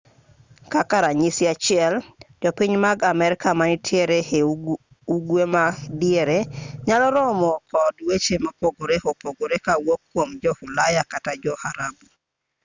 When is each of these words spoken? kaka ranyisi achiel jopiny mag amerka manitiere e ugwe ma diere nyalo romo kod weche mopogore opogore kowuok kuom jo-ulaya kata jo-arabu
kaka 0.73 0.95
ranyisi 1.05 1.43
achiel 1.53 1.93
jopiny 2.41 2.73
mag 2.85 2.97
amerka 3.11 3.47
manitiere 3.59 4.17
e 4.39 4.39
ugwe 5.15 5.43
ma 5.53 5.65
diere 5.99 6.39
nyalo 6.85 7.07
romo 7.17 7.51
kod 7.71 7.95
weche 8.07 8.35
mopogore 8.43 8.95
opogore 9.11 9.55
kowuok 9.65 10.01
kuom 10.11 10.29
jo-ulaya 10.41 11.03
kata 11.11 11.31
jo-arabu 11.43 12.05